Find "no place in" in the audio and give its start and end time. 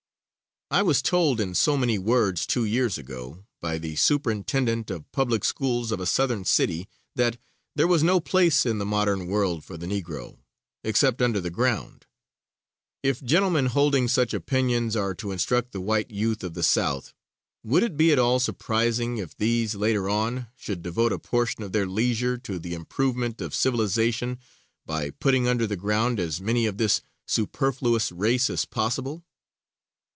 8.03-8.77